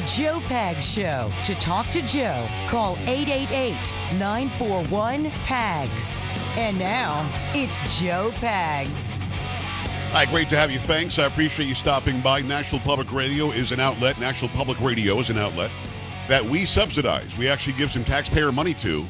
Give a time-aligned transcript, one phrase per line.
[0.00, 1.30] The Joe Pags Show.
[1.44, 3.74] To talk to Joe, call 888
[4.18, 6.16] 941 PAGS.
[6.56, 9.16] And now, it's Joe Pags.
[10.12, 10.78] Hi, great to have you.
[10.78, 11.18] Thanks.
[11.18, 12.40] I appreciate you stopping by.
[12.40, 14.18] National Public Radio is an outlet.
[14.18, 15.70] National Public Radio is an outlet
[16.28, 17.36] that we subsidize.
[17.36, 19.06] We actually give some taxpayer money to,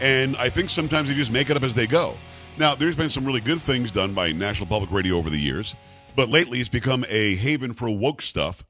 [0.00, 2.16] and I think sometimes they just make it up as they go.
[2.56, 5.74] Now, there's been some really good things done by National Public Radio over the years,
[6.16, 8.64] but lately it's become a haven for woke stuff,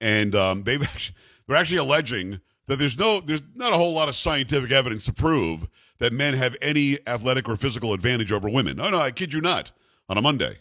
[0.00, 4.08] and um, they've actually, they're actually alleging that there's no there's not a whole lot
[4.08, 8.76] of scientific evidence to prove that men have any athletic or physical advantage over women.
[8.76, 9.72] No, no, I kid you not.
[10.08, 10.56] On a Monday,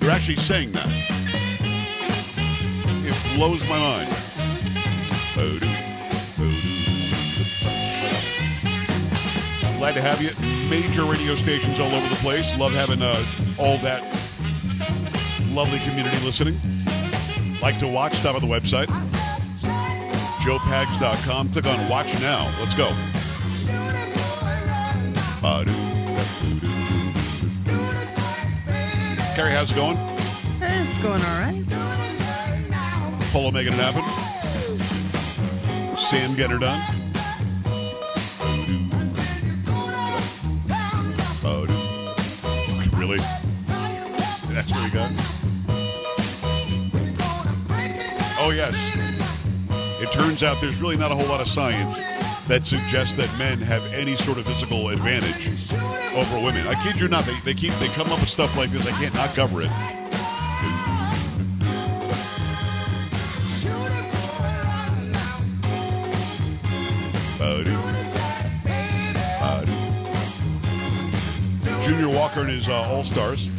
[0.00, 0.86] they're actually saying that.
[3.04, 4.28] It blows my mind.
[9.78, 10.30] Glad to have you
[10.68, 12.58] major radio stations all over the place.
[12.58, 13.14] Love having uh,
[13.58, 14.02] all that
[15.52, 16.56] lovely community listening.
[17.60, 18.86] Like to watch, stop on the website.
[20.44, 21.48] JoePags.com.
[21.50, 22.48] Click on Watch Now.
[22.60, 22.88] Let's go.
[29.34, 29.96] Carrie, how's it going?
[30.60, 31.64] It's going all right.
[33.32, 34.02] Polo making it happen.
[35.96, 36.98] Sam getting her done.
[42.98, 43.18] Really?
[44.52, 45.37] That's what you
[48.48, 48.96] Oh, yes.
[50.00, 51.98] It turns out there's really not a whole lot of science
[52.46, 55.70] that suggests that men have any sort of physical advantage
[56.16, 56.66] over women.
[56.66, 57.24] I kid you not.
[57.24, 58.86] They, they keep they come up with stuff like this.
[58.86, 59.70] I can't not cover it.
[71.82, 73.50] Junior Walker and his uh, All Stars.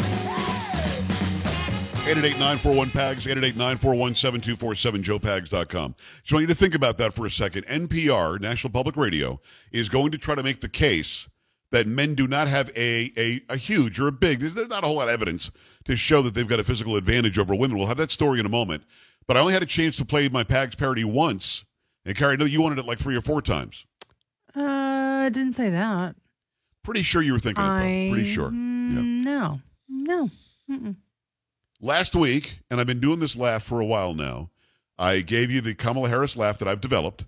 [2.09, 5.95] 888-941-PAGS, 888-941-7247, joepags.com.
[6.21, 7.65] Just want you to think about that for a second.
[7.67, 9.39] NPR, National Public Radio,
[9.71, 11.29] is going to try to make the case
[11.71, 14.87] that men do not have a, a, a huge or a big, there's not a
[14.87, 15.51] whole lot of evidence
[15.85, 17.77] to show that they've got a physical advantage over women.
[17.77, 18.83] We'll have that story in a moment.
[19.27, 21.63] But I only had a chance to play my PAGS parody once.
[22.05, 23.85] And Carrie, I know you wanted it like three or four times.
[24.55, 26.15] Uh, I didn't say that.
[26.83, 28.13] Pretty sure you were thinking it, though.
[28.13, 28.51] Pretty sure.
[28.51, 29.01] Yeah.
[29.01, 29.59] No.
[29.87, 30.29] No.
[30.67, 30.95] Mm-mm.
[31.81, 34.49] Last week, and I've been doing this laugh for a while now,
[34.97, 37.25] I gave you the Kamala Harris laugh that I've developed.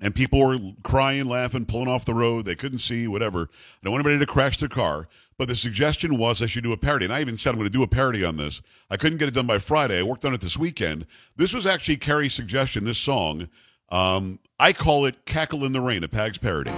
[0.00, 2.46] And people were crying, laughing, pulling off the road.
[2.46, 3.42] They couldn't see, whatever.
[3.42, 5.06] I don't want anybody to crash their car.
[5.36, 7.04] But the suggestion was I should do a parody.
[7.04, 8.62] And I even said I'm going to do a parody on this.
[8.90, 10.00] I couldn't get it done by Friday.
[10.00, 11.06] I worked on it this weekend.
[11.36, 13.48] This was actually Carrie's suggestion, this song.
[13.90, 16.72] Um, I call it Cackle in the Rain, a Pags parody.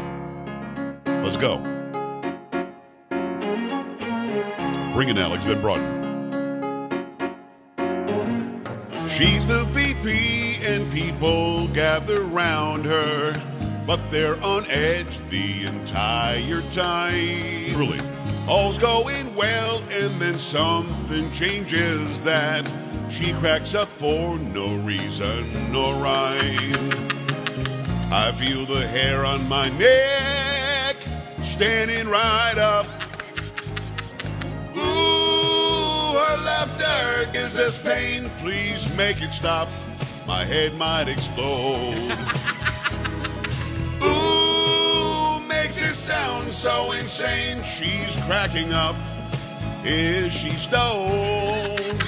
[1.07, 1.59] Let's go.
[4.93, 5.45] Bring it, Alex.
[5.45, 6.04] Ben Broadman.
[9.15, 13.33] She's a VP and people gather round her,
[13.87, 17.69] but they're on edge the entire time.
[17.69, 18.01] Truly.
[18.49, 22.69] All's going well, and then something changes that
[23.09, 26.91] she cracks up for no reason nor rhyme.
[28.11, 30.97] I feel the hair on my neck
[31.45, 33.04] standing right up.
[37.55, 38.29] Gives us pain.
[38.39, 39.69] Please make it stop.
[40.27, 41.95] My head might explode.
[44.03, 47.63] Ooh, makes it sound so insane.
[47.63, 48.97] She's cracking up.
[49.85, 52.03] Is she stoned?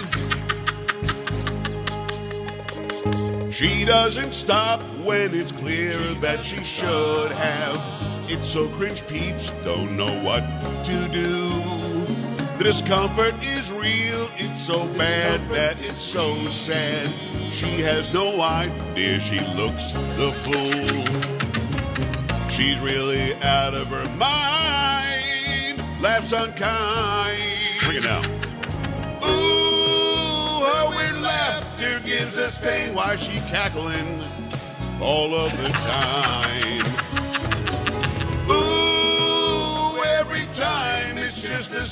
[3.53, 7.81] She doesn't stop when it's clear that she should have.
[8.29, 10.43] It's so cringe, peeps don't know what
[10.87, 11.76] to do.
[12.59, 17.11] The discomfort is real, it's so bad that it's so sad.
[17.53, 21.05] She has no idea she looks the fool.
[22.49, 27.37] She's really out of her mind, laughs unkind.
[27.85, 28.23] Bring it now.
[29.23, 32.95] Ooh, her weird laughter gives us pain.
[32.95, 34.23] Why is she cackling
[35.03, 37.06] all of the time?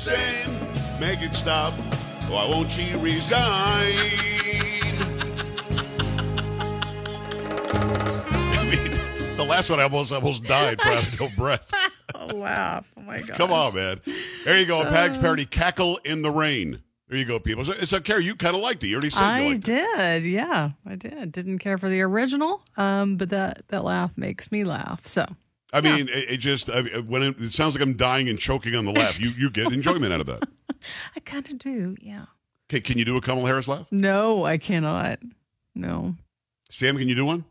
[0.05, 0.53] Same.
[1.01, 1.75] Make it stop.
[2.29, 3.35] Why won't she resign?
[8.57, 11.73] I mean, the last one I almost almost died for having no breath.
[12.17, 12.91] Oh, laugh.
[12.97, 13.31] Oh, my God.
[13.37, 14.01] Come on, man.
[14.45, 14.81] There you go.
[14.81, 15.45] A Pags parody.
[15.45, 16.81] Cackle in the rain.
[17.09, 17.65] There you go, people.
[17.65, 18.87] So, so Carrie, you kind of liked it.
[18.89, 19.87] You already said you I liked it.
[19.97, 20.25] did.
[20.25, 21.33] Yeah, I did.
[21.33, 25.07] Didn't care for the original, um, but that, that laugh makes me laugh.
[25.07, 25.27] So,
[25.75, 28.75] I mean, it, it just I, when it, it sounds like I'm dying and choking
[28.77, 29.19] on the laugh.
[29.21, 30.49] You you get enjoyment out of that.
[31.17, 31.97] I kind of do.
[32.01, 32.27] Yeah.
[32.71, 33.87] Okay, can you do a Kamala Harris laugh?
[33.91, 35.19] No, I cannot.
[35.75, 36.15] No.
[36.71, 37.45] Sam, can you do one?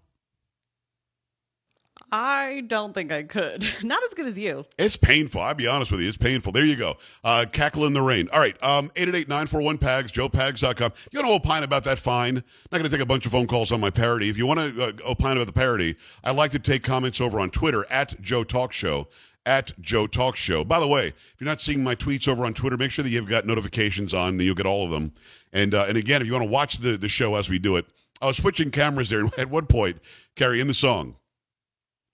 [2.15, 3.65] I don't think I could.
[3.83, 4.65] Not as good as you.
[4.77, 5.41] It's painful.
[5.41, 6.07] I'll be honest with you.
[6.07, 6.51] It's painful.
[6.51, 6.97] There you go.
[7.23, 8.29] Uh, cackle in the rain.
[8.31, 8.55] All right.
[8.61, 10.91] Um, 888-941-PAGS, joepags.com.
[11.11, 12.35] You want to opine about that, fine.
[12.35, 14.29] Not going to take a bunch of phone calls on my parody.
[14.29, 17.39] If you want to uh, opine about the parody, I like to take comments over
[17.39, 19.07] on Twitter at Joe Talk Show.
[19.47, 20.63] At Joe Talk Show.
[20.63, 23.09] By the way, if you're not seeing my tweets over on Twitter, make sure that
[23.09, 24.39] you've got notifications on.
[24.39, 25.13] You'll get all of them.
[25.51, 27.75] And uh, and again, if you want to watch the, the show as we do
[27.75, 27.85] it,
[28.21, 29.25] I was switching cameras there.
[29.37, 29.97] At one point,
[30.35, 31.17] Carrie, in the song,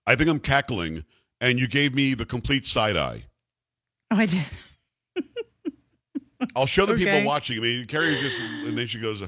[0.09, 1.05] I think I'm cackling,
[1.39, 3.25] and you gave me the complete side eye.
[4.11, 4.43] Oh, I did.
[6.55, 7.03] I'll show the Okay.
[7.05, 7.57] people watching.
[7.57, 9.27] I mean, Carrie just, and then she goes, uh,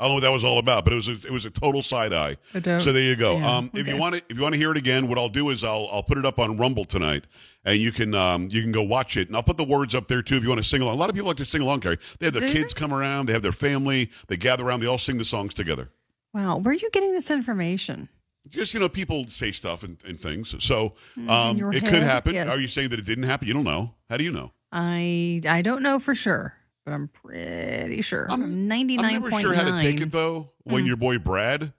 [0.00, 1.50] I don't know what that was all about, but it was a, it was a
[1.50, 2.36] total side eye.
[2.52, 3.36] So there you go.
[3.36, 5.28] yeah, um, if you want to, if you want to hear it again, what I'll
[5.28, 7.24] do is I'll I'll put it up on Rumble tonight,
[7.64, 10.06] and you can um, you can go watch it, and I'll put the words up
[10.08, 10.94] there too if you want to sing along.
[10.94, 11.98] A lot of people like to sing along, Carrie.
[12.20, 14.96] They have their kids come around, they have their family, they gather around, they all
[14.98, 15.90] sing the songs together.
[16.32, 16.58] Wow.
[16.58, 18.08] Where are you getting this information?
[18.48, 20.54] Just you know, people say stuff and, and things.
[20.64, 20.94] So
[21.28, 22.34] um, your it could happen.
[22.34, 22.48] Yes.
[22.48, 23.46] Are you saying that it didn't happen?
[23.48, 23.94] You don't know.
[24.08, 24.52] How do you know?
[24.72, 26.54] I I don't know for sure,
[26.84, 28.26] but I'm pretty sure.
[28.30, 30.52] I'm- ninety I'm never sure how to take it though.
[30.64, 31.72] When your boy Brad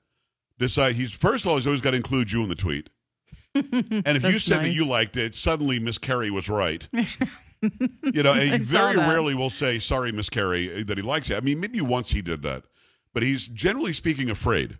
[0.57, 2.89] decide he's first of all he's always got to include you in the tweet.
[3.56, 6.88] And if you said that you liked it, suddenly Miss Carey was right.
[6.94, 9.09] you know, and he very that.
[9.09, 11.35] rarely will say sorry, Miss Carey, that he likes it.
[11.38, 12.63] I mean, maybe once he did that,
[13.13, 14.77] but he's generally speaking afraid.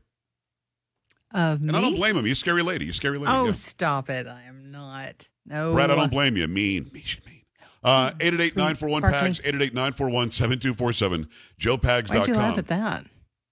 [1.31, 1.78] Of And me?
[1.78, 2.26] I don't blame him.
[2.26, 2.86] He's a scary lady.
[2.86, 3.31] He's a scary lady.
[3.31, 3.52] Oh, yeah.
[3.52, 4.26] stop it!
[4.28, 5.28] I am not.
[5.46, 6.48] No, Brad, I don't blame you.
[6.48, 7.42] Mean, mean, mean.
[7.84, 9.70] Uh, 888-941 PAGS, Sparkly.
[9.70, 11.28] 888-941-7247,
[12.10, 13.06] Why'd you laugh at that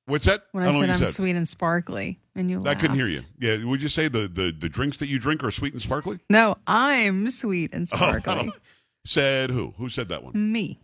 [0.06, 0.44] What's that?
[0.54, 1.14] when I I, said I'm said.
[1.14, 2.20] sweet and sparkly?
[2.36, 3.22] And you I couldn't hear you.
[3.40, 6.20] Yeah, would you say the, the, the drinks that you drink are sweet and sparkly?
[6.30, 8.36] No, I'm sweet and Oh, sparkly.
[8.36, 8.54] don't-
[9.06, 9.74] said who?
[9.78, 10.52] Who said that one?
[10.52, 10.80] me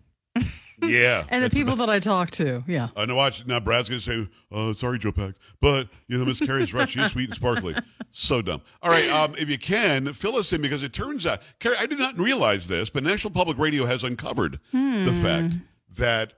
[0.90, 1.24] Yeah.
[1.30, 2.64] and the that's people that I talk to.
[2.68, 2.90] Yeah.
[2.96, 3.16] I know.
[3.16, 3.60] Watch now.
[3.60, 6.90] Brad's gonna say, "Oh, sorry, Joe Pags," but you know, Miss Carrie's right.
[6.90, 7.76] She's sweet and sparkly.
[8.16, 8.62] So dumb.
[8.84, 11.88] All right, um, if you can fill us in because it turns out, Carrie, I
[11.88, 15.06] did not realize this, but National Public Radio has uncovered Hmm.
[15.06, 15.58] the fact
[15.98, 16.34] that,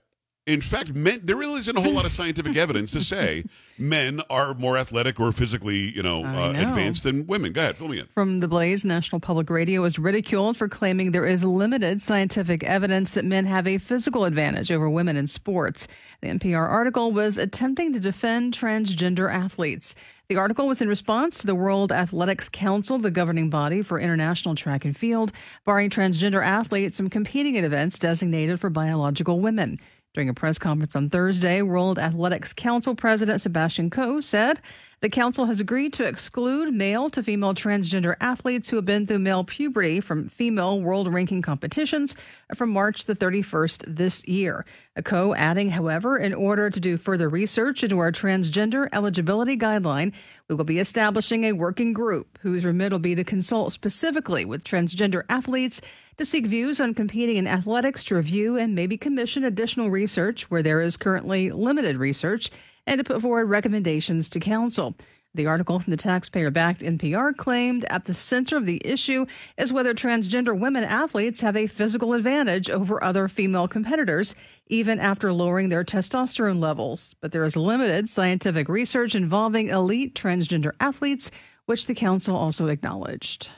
[0.46, 1.22] in fact, men.
[1.24, 3.44] There really isn't a whole lot of scientific evidence to say
[3.80, 6.62] men are more athletic or physically, you know, I uh, know.
[6.62, 7.52] advanced than women.
[7.52, 8.08] Go ahead, fill me in.
[8.14, 13.12] From the Blaze, National Public Radio was ridiculed for claiming there is limited scientific evidence
[13.12, 15.88] that men have a physical advantage over women in sports.
[16.22, 19.96] The NPR article was attempting to defend transgender athletes.
[20.28, 24.56] The article was in response to the World Athletics Council, the governing body for international
[24.56, 25.32] track and field,
[25.66, 29.78] barring transgender athletes from competing in events designated for biological women.
[30.16, 34.62] During a press conference on Thursday, World Athletics Council President Sebastian Coe said
[35.06, 39.20] the council has agreed to exclude male to female transgender athletes who have been through
[39.20, 42.16] male puberty from female world ranking competitions
[42.56, 44.66] from March the 31st this year.
[45.04, 50.12] Coe adding, however, in order to do further research into our transgender eligibility guideline,
[50.48, 54.64] we will be establishing a working group whose remit will be to consult specifically with
[54.64, 55.82] transgender athletes
[56.18, 60.64] to seek views on competing in athletics, to review and maybe commission additional research where
[60.64, 62.50] there is currently limited research,
[62.88, 64.96] and to put forward recommendations to council.
[65.36, 69.26] The article from the taxpayer backed NPR claimed at the center of the issue
[69.58, 74.34] is whether transgender women athletes have a physical advantage over other female competitors,
[74.68, 77.16] even after lowering their testosterone levels.
[77.20, 81.32] But there is limited scientific research involving elite transgender athletes,
[81.66, 83.50] which the council also acknowledged.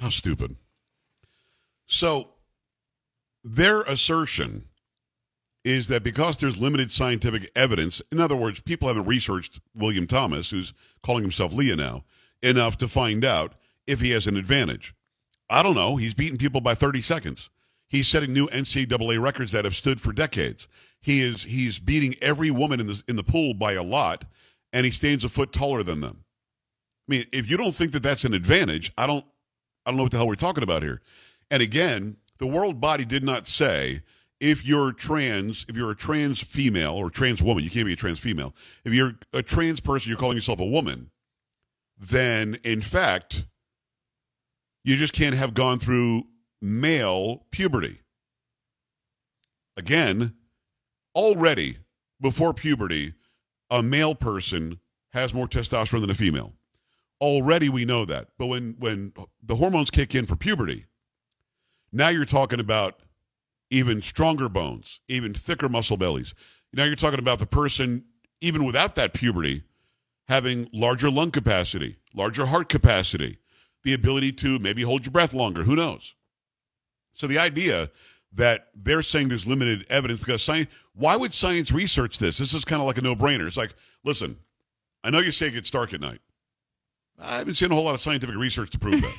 [0.00, 0.56] How stupid.
[1.86, 2.30] So,
[3.44, 4.68] their assertion
[5.64, 10.50] is that because there's limited scientific evidence, in other words, people haven't researched William Thomas,
[10.50, 12.04] who's calling himself Lia now,
[12.42, 13.54] enough to find out
[13.86, 14.94] if he has an advantage.
[15.48, 15.96] I don't know.
[15.96, 17.50] He's beaten people by 30 seconds.
[17.88, 20.66] He's setting new NCAA records that have stood for decades.
[21.02, 24.24] He is he's beating every woman in the in the pool by a lot,
[24.72, 26.24] and he stands a foot taller than them.
[27.08, 29.26] I mean, if you don't think that that's an advantage, I don't
[29.84, 31.02] I don't know what the hell we're talking about here.
[31.50, 34.00] And again, the world body did not say
[34.42, 37.96] if you're trans, if you're a trans female or trans woman, you can't be a
[37.96, 38.52] trans female.
[38.84, 41.12] If you're a trans person, you're calling yourself a woman,
[41.96, 43.44] then in fact,
[44.82, 46.24] you just can't have gone through
[46.60, 48.00] male puberty.
[49.76, 50.34] Again,
[51.14, 51.76] already
[52.20, 53.14] before puberty,
[53.70, 54.80] a male person
[55.12, 56.52] has more testosterone than a female.
[57.20, 58.30] Already we know that.
[58.38, 60.86] But when when the hormones kick in for puberty,
[61.92, 62.98] now you're talking about
[63.72, 66.34] even stronger bones, even thicker muscle bellies.
[66.74, 68.04] Now you're talking about the person
[68.42, 69.62] even without that puberty
[70.28, 73.38] having larger lung capacity, larger heart capacity,
[73.82, 76.14] the ability to maybe hold your breath longer, who knows.
[77.14, 77.90] So the idea
[78.34, 82.36] that they're saying there's limited evidence because science why would science research this?
[82.36, 83.46] This is kind of like a no-brainer.
[83.46, 83.74] It's like,
[84.04, 84.36] listen,
[85.02, 86.20] I know you say it gets dark at night.
[87.18, 89.14] I haven't seen a whole lot of scientific research to prove that.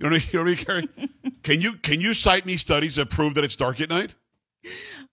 [0.00, 1.10] You know what I mean, you know what I mean Carrie?
[1.42, 4.14] Can you can you cite me studies that prove that it's dark at night?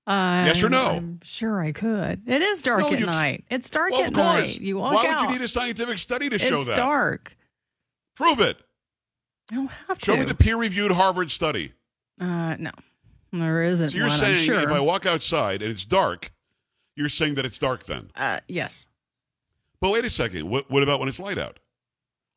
[0.06, 0.86] Uh, Yes or no?
[0.98, 2.24] I'm sure I could.
[2.28, 3.46] It is dark No, at night.
[3.50, 4.60] It's dark Well, at night.
[4.60, 5.22] You walk Why out.
[5.22, 6.72] would you need a scientific study to show that?
[6.72, 7.38] it's dark.
[8.16, 8.58] Prove it.
[9.52, 10.18] I don't have Show to.
[10.18, 11.74] Show me the peer-reviewed Harvard study.
[12.22, 12.72] uh, no,
[13.32, 14.18] there isn't So you're one.
[14.18, 14.60] saying sure.
[14.60, 16.32] if I walk outside and it's dark,
[16.96, 18.10] you're saying that it's dark then.
[18.16, 18.88] uh, yes.
[19.82, 20.50] But wait a second.
[20.50, 21.60] What, what about when it's light out?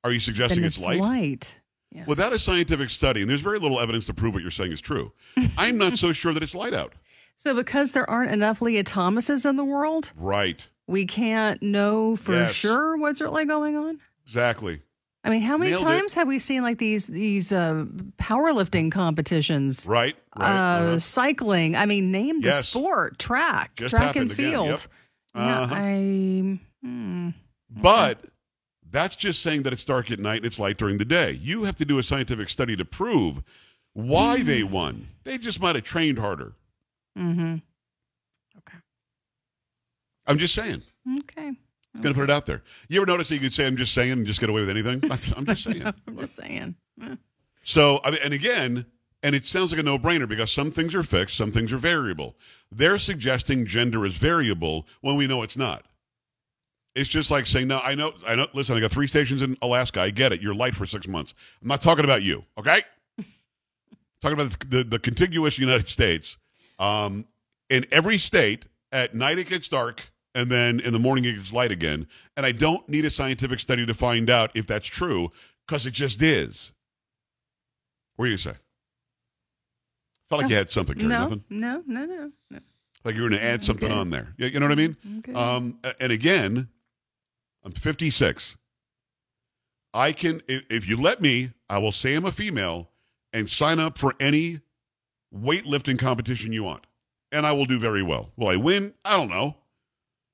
[0.04, 1.00] Are you suggesting it's, it's light?
[1.00, 1.60] light.
[1.96, 2.04] Yeah.
[2.06, 4.80] Without a scientific study, and there's very little evidence to prove what you're saying is
[4.82, 5.12] true,
[5.56, 6.92] I'm not so sure that it's light out.
[7.38, 10.68] So because there aren't enough Lia Thomases in the world, Right.
[10.86, 12.52] we can't know for Yes.
[12.54, 14.00] sure what's really going on.
[14.26, 14.82] Exactly.
[15.24, 15.86] I mean, how many Nailed it.
[15.86, 17.84] times have we seen like these these uh,
[18.18, 19.86] powerlifting competitions?
[19.88, 20.14] Right.
[20.38, 20.46] Right.
[20.46, 20.98] Uh, uh-huh.
[21.00, 21.74] Cycling.
[21.76, 22.68] I mean, name the Yes.
[22.68, 23.18] sport.
[23.18, 23.74] Track.
[23.76, 24.68] Just track and field.
[24.68, 24.80] Yep.
[25.34, 25.74] Yeah, Uh-huh.
[25.76, 26.58] I.
[26.82, 27.30] Hmm.
[27.70, 28.20] But
[28.90, 31.32] that's just saying that it's dark at night and it's light during the day.
[31.32, 33.42] You have to do a scientific study to prove
[33.92, 35.08] why they won.
[35.24, 36.52] They just might have trained harder.
[37.18, 37.56] Mm-hmm.
[38.58, 38.78] Okay.
[40.26, 40.82] I'm just saying.
[41.20, 41.52] Okay.
[41.94, 42.62] I'm going to put it out there.
[42.88, 44.70] You ever notice that you could say, I'm just saying, and just get away with
[44.70, 45.00] anything?
[45.10, 45.82] I'm just saying.
[45.82, 46.74] I'm just saying.
[47.62, 48.84] So, I mean, and again,
[49.22, 52.36] and it sounds like a no-brainer because some things are fixed, some things are variable.
[52.70, 55.86] They're suggesting gender is variable when we know it's not.
[56.96, 58.46] It's just like saying, "No, I know, I know.
[58.54, 60.00] Listen, I got three stations in Alaska.
[60.00, 60.40] I get it.
[60.40, 61.34] You're light for six months.
[61.62, 62.82] I'm not talking about you, okay?
[64.20, 66.38] talking about the, the, the contiguous United States.
[66.78, 67.26] Um,
[67.68, 71.52] in every state, at night it gets dark, and then in the morning it gets
[71.52, 72.06] light again.
[72.36, 75.30] And I don't need a scientific study to find out if that's true
[75.66, 76.72] because it just is.
[78.16, 78.52] What are you say?
[80.28, 81.08] Felt like you had something, Carrie.
[81.08, 81.44] No, Nothing.
[81.50, 82.58] no, no, no, no.
[83.04, 84.00] Like you were going to add something Okay.
[84.00, 84.34] on there.
[84.38, 84.96] You, you know what I mean?
[85.18, 85.32] Okay.
[85.34, 86.68] Um, and again,
[87.66, 88.56] I'm 56.
[89.92, 92.90] I can, if, you let me, I will say I'm a female
[93.32, 94.60] and sign up for any
[95.34, 96.86] weightlifting competition you want,
[97.32, 98.30] and I will do very well.
[98.36, 98.94] Will I win?
[99.04, 99.56] I don't know.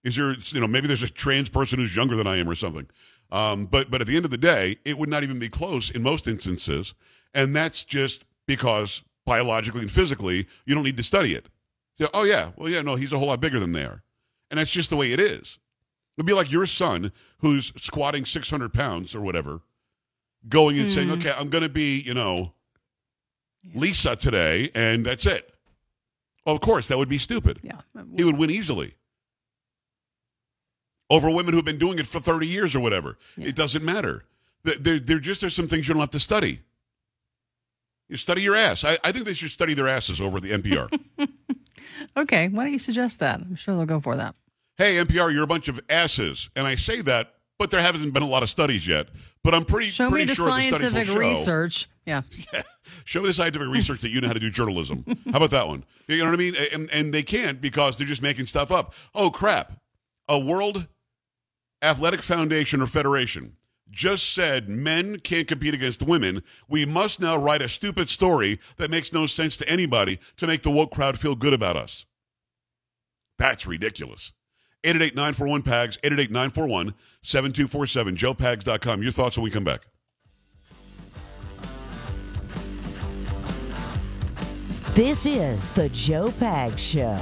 [0.04, 2.54] Is there, you know, maybe there's a trans person who's younger than I am or
[2.54, 2.86] something.
[3.30, 5.90] Um, but but at the end of the day, it would not even be close
[5.90, 6.92] in most instances,
[7.32, 11.46] and that's just because biologically and physically you don't need to study it.
[11.98, 14.02] So, oh yeah, well yeah, no, he's a whole lot bigger than they are,
[14.50, 15.58] and that's just the way it is.
[16.22, 19.60] It'd be like your son who's squatting 600 pounds or whatever,
[20.48, 21.14] going and saying, hmm.
[21.14, 22.52] okay, I'm going to be, you know,
[23.74, 25.52] Lisa today, and that's it.
[26.46, 27.58] Well, of course, that would be stupid.
[27.64, 27.80] yeah.
[28.16, 28.94] He would win easily
[31.10, 33.18] over women who've been doing it for 30 years or whatever.
[33.36, 34.24] It doesn't matter.
[34.62, 36.60] There, there, just there's some things you don't have to study.
[38.08, 38.84] You study your ass.
[38.84, 41.00] I, I think they should study their asses over the NPR.
[42.16, 42.48] Okay.
[42.48, 43.40] Why don't you suggest that?
[43.40, 44.34] I'm sure they'll go for that.
[44.78, 46.50] Hey, NPR, you're a bunch of asses.
[46.56, 49.08] And I say that, but there hasn't been a lot of studies yet.
[49.44, 51.20] But I'm pretty, Show pretty me the sure the studies scientific will show.
[51.20, 51.88] research.
[52.04, 52.22] Yeah.
[53.04, 55.04] Show me the scientific research that you know how to do journalism.
[55.30, 55.84] How about that one?
[56.08, 56.54] You know what I mean?
[56.72, 58.92] And, and they can't because they're just making stuff up.
[59.14, 59.74] Oh, crap.
[60.28, 60.88] A World
[61.80, 63.56] Athletic Foundation or Federation
[63.88, 66.42] just said men can't compete against women.
[66.68, 70.62] We must now write a stupid story that makes no sense to anybody to make
[70.62, 72.04] the woke crowd feel good about us.
[73.38, 74.32] That's ridiculous.
[74.84, 76.94] 888-941-PAGS, 888-941-7247,
[78.16, 79.02] joepags.com.
[79.02, 79.86] Your thoughts when we come back.
[84.94, 87.16] This is the Joe Pags Show.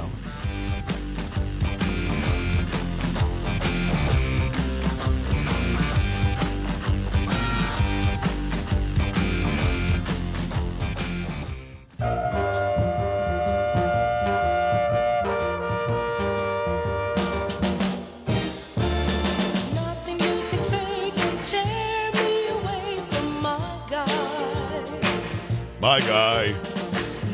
[25.91, 26.55] My guy.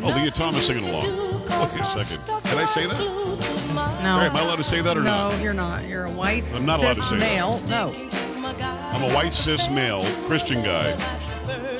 [0.01, 1.03] Oh, Lia Thomas singing along.
[1.05, 2.41] Wait a second.
[2.43, 2.97] Can I say that?
[2.97, 3.79] No.
[3.79, 5.39] All right, am I allowed to say that or no, not?
[5.43, 5.85] you're not.
[5.87, 7.35] You're a white I'm not allowed to cis say that.
[7.35, 7.61] male.
[7.67, 7.93] No.
[8.43, 10.93] I'm a white cis male Christian guy.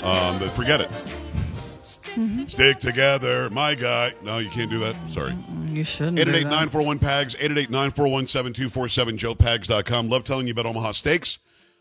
[0.03, 0.89] Um, but forget it.
[0.91, 2.45] Mm-hmm.
[2.45, 4.13] Stick together, my guy.
[4.21, 4.95] No, you can't do that.
[5.09, 5.35] Sorry.
[5.69, 6.17] You shouldn't.
[6.17, 6.45] do that.
[6.45, 10.09] 888-941-PAGS, 888-941-7247, joepags.com.
[10.09, 11.39] Love telling you about Omaha Steaks.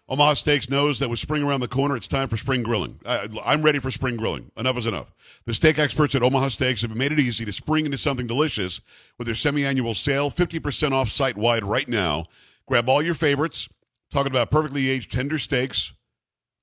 [0.08, 3.00] Omaha Steaks knows that with spring around the corner, it's time for spring grilling.
[3.04, 4.52] I, I'm ready for spring grilling.
[4.56, 5.12] Enough is enough.
[5.46, 8.80] The steak experts at Omaha Steaks have made it easy to spring into something delicious
[9.18, 12.26] with their semi-annual sale, 50% off site-wide right now.
[12.68, 13.68] Grab all your favorites.
[14.12, 15.92] Talking about perfectly aged tender steaks,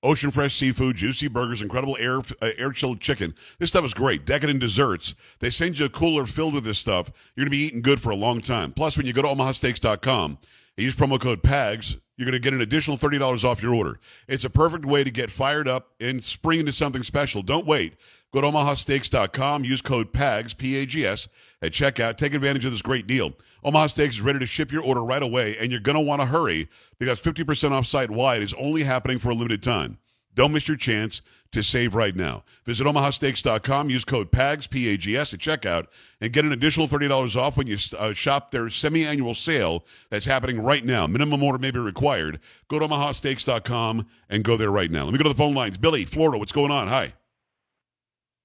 [0.01, 3.35] ocean fresh seafood, juicy burgers, incredible air uh, air chilled chicken.
[3.59, 4.25] This stuff is great.
[4.25, 5.13] Decadent desserts.
[5.39, 7.12] They send you a cooler filled with this stuff.
[7.35, 8.71] You're going to be eating good for a long time.
[8.71, 10.38] Plus, when you go to omahasteaks.com
[10.77, 14.00] use promo code PAGS, you're going to get an additional $30 off your order.
[14.27, 17.41] It's a perfect way to get fired up and spring into something special.
[17.41, 17.96] Don't wait.
[18.34, 21.27] Go to omahasteaks.com, use code PAGS, P A G S,
[21.62, 22.17] at checkout.
[22.17, 23.34] Take advantage of this great deal.
[23.63, 26.20] Omaha Steaks is ready to ship your order right away, and you're going to want
[26.22, 26.67] to hurry
[27.00, 30.00] because 50% off site wide is only happening for a limited time.
[30.35, 31.21] Don't miss your chance
[31.51, 32.43] to save right now.
[32.65, 35.87] Visit omahasteaks.com, use code PAGS, P A G S, at checkout,
[36.19, 40.25] and get an additional $30 off when you uh, shop their semi annual sale that's
[40.25, 41.07] happening right now.
[41.07, 42.39] Minimum order may be required.
[42.67, 45.05] Go to omahasteaks.com and go there right now.
[45.05, 45.77] Let me go to the phone lines.
[45.77, 46.87] Billy, Florida, what's going on?
[46.87, 47.13] Hi.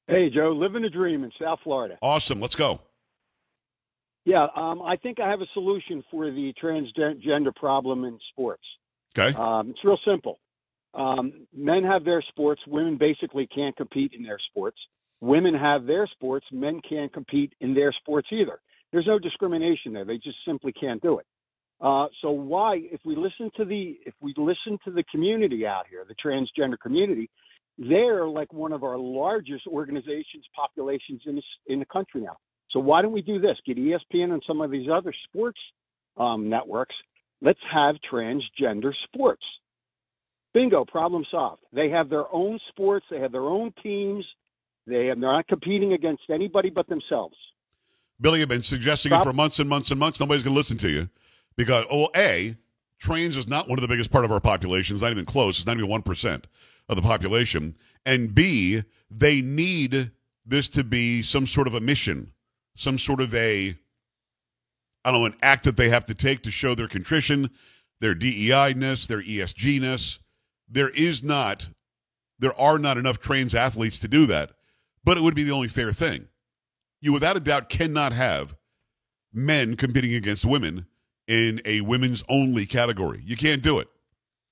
[0.07, 1.99] Hey, Joe, living a dream in South Florida.
[2.01, 2.41] Awesome.
[2.41, 2.81] Let's go.
[4.25, 8.63] Yeah, um, I think I have a solution for the transgender problem in sports.
[9.19, 9.35] Okay.
[9.39, 10.39] Um, it's real simple.
[10.95, 12.61] Um, men have their sports.
[12.67, 14.79] Women basically can't compete in their sports.
[15.21, 16.47] Women have their sports.
[16.53, 18.61] Men can't compete in their sports either.
[18.93, 20.05] There's no discrimination there.
[20.05, 21.27] They just simply can't do it.
[21.81, 25.85] Uh, so why, if we listen to the if we listen to the community out
[25.89, 27.31] here, the transgender community,
[27.79, 32.37] they're like one of our largest organizations, populations in this, in the country now.
[32.71, 33.57] So why don't we do this?
[33.65, 35.61] Get ESPN and some of these other sports
[36.17, 36.95] um, networks.
[37.41, 39.45] Let's have transgender sports.
[40.55, 41.63] Bingo, problem solved.
[41.73, 43.07] They have their own sports.
[43.11, 44.25] They have their own teams.
[44.87, 47.37] They have, they're not competing against anybody but themselves.
[48.21, 50.19] Billy, I've been suggesting it for months and months and months.
[50.19, 51.09] Nobody's going to listen to you
[51.57, 52.57] because, oh, A,
[52.99, 54.97] trains is not one of the biggest part of our population.
[54.97, 55.59] It's not even close.
[55.59, 56.45] It's not even 1%
[56.89, 57.77] of the population.
[58.05, 60.11] And B, they need
[60.45, 62.33] this to be some sort of a mission,
[62.75, 63.75] some sort of a,
[65.05, 67.51] I don't know, an act that they have to take to show their contrition,
[68.01, 70.19] their DEI-ness, their ESG-ness.
[70.69, 71.69] There is not,
[72.39, 74.53] there are not enough trans athletes to do that,
[75.05, 76.29] but it would be the only fair thing
[77.01, 78.57] you without a doubt cannot have
[79.33, 80.87] men competing against women
[81.27, 83.23] in a women's only category.
[83.25, 83.89] You can't do it.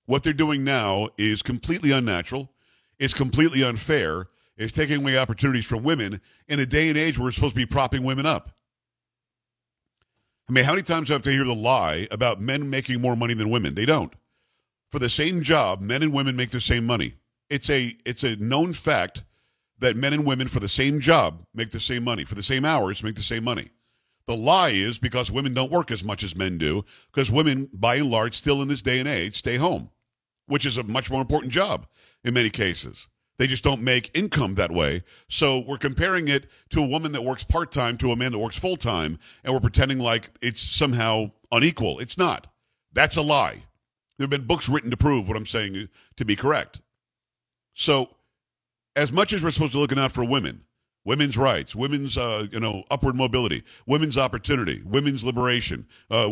[0.06, 2.52] What they're doing now is completely unnatural.
[2.98, 4.28] It's completely unfair.
[4.56, 7.60] It's taking away opportunities from women in a day and age where we're supposed to
[7.60, 8.52] be propping women up.
[10.48, 13.34] I mean, how many times have to hear the lie about men making more money
[13.34, 13.74] than women?
[13.74, 14.12] They don't.
[14.90, 17.14] For the same job, men and women make the same money.
[17.50, 19.24] It's a it's a known fact
[19.78, 22.64] that men and women for the same job make the same money, for the same
[22.64, 23.68] hours make the same money.
[24.26, 27.96] The lie is because women don't work as much as men do, because women, by
[27.96, 29.90] and large, still in this day and age, stay home,
[30.46, 31.86] which is a much more important job
[32.24, 33.08] in many cases.
[33.38, 35.04] They just don't make income that way.
[35.28, 38.38] So we're comparing it to a woman that works part time to a man that
[38.38, 41.98] works full time, and we're pretending like it's somehow unequal.
[42.00, 42.46] It's not.
[42.92, 43.64] That's a lie.
[44.18, 46.80] There have been books written to prove what I'm saying to be correct.
[47.74, 48.08] So
[48.94, 50.62] as much as we're supposed to be looking out for women,
[51.04, 56.28] women's rights, women's uh, you know upward mobility, women's opportunity, women's liberation, uh,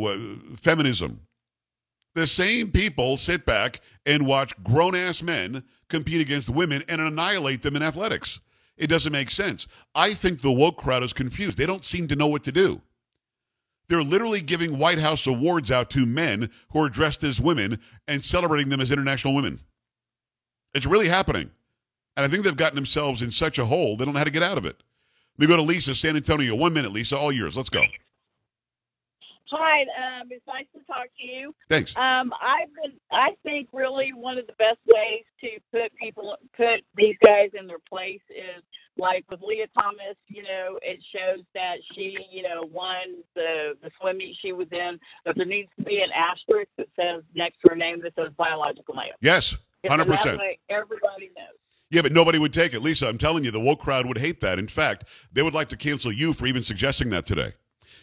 [0.56, 1.20] feminism,
[2.14, 7.62] the same people sit back and watch grown ass men compete against women and annihilate
[7.62, 8.40] them in athletics.
[8.76, 9.66] It doesn't make sense.
[9.94, 11.58] I think the woke crowd is confused.
[11.58, 12.80] They don't seem to know what to do.
[13.88, 18.24] They're literally giving White House awards out to men who are dressed as women and
[18.24, 19.60] celebrating them as international women.
[20.74, 21.50] It's really happening.
[22.16, 24.30] And I think they've gotten themselves in such a hole, they don't know how to
[24.30, 24.82] get out of it.
[25.36, 26.54] Let me go to Lisa, San Antonio.
[26.54, 27.56] One minute, Lisa, all yours.
[27.56, 27.82] Let's go.
[29.50, 31.54] Hi, um, it's nice to talk to you.
[31.68, 31.96] Thanks.
[31.96, 36.80] Um, I've been, I think really one of the best ways to put people, put
[36.96, 38.62] these guys in their place is
[39.04, 40.16] like with Lia Thomas.
[40.28, 44.68] You know, it shows that she, you know, won the the swim meet she was
[44.72, 48.14] in, but there needs to be an asterisk that says next to her name that
[48.16, 49.12] says biological male.
[49.20, 50.38] Yes, 100%.
[50.70, 51.58] everybody knows.
[51.90, 52.80] Yeah, but nobody would take it.
[52.80, 54.58] Lisa, I'm telling you, the woke crowd would hate that.
[54.58, 57.52] In fact, they would like to cancel you for even suggesting that today.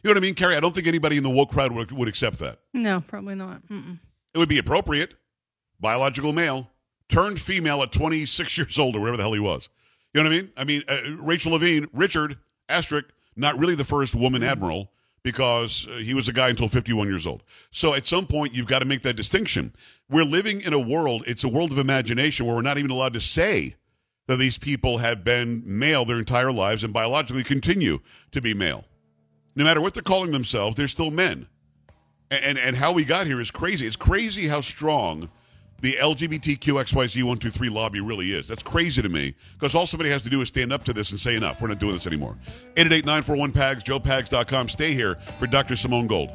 [0.04, 0.56] You know what I mean, Carrie?
[0.56, 2.60] I don't think anybody in the woke crowd would, would accept that.
[2.74, 3.68] No, probably not.
[3.68, 4.00] Mm-mm.
[4.34, 5.16] It would be appropriate.
[5.80, 6.70] Biological male
[7.10, 9.70] turned female at 26 years old or whatever the hell he was.
[10.14, 10.52] You know what I mean?
[10.58, 12.38] I mean, uh, Rachel Levine, Richard
[12.70, 14.92] Astrick, not really the first woman admiral
[15.24, 17.44] because uh, he was a guy until 51 years old.
[17.72, 19.74] So at some point, you've got to make that distinction.
[20.10, 23.14] We're living in a world, it's a world of imagination where we're not even allowed
[23.14, 23.76] to say
[24.28, 28.00] that these people have been male their entire lives and biologically continue
[28.32, 28.86] to be male.
[29.56, 31.48] No matter what they're calling themselves, they're still men.
[32.30, 33.86] And, and, and how we got here is crazy.
[33.86, 35.30] It's crazy how strong
[35.82, 38.48] the LGBTQXYZ123 lobby really is.
[38.48, 41.12] That's crazy to me because all somebody has to do is stand up to this
[41.12, 41.62] and say enough.
[41.62, 42.38] We're not doing this anymore.
[42.76, 44.70] 888-941-PAGS, joepags.com.
[44.70, 45.76] Stay here for Dr.
[45.76, 46.30] Simone Gold.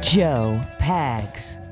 [0.00, 1.67] Joe Pags.